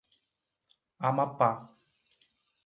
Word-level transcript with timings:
Amapá 1.09 1.51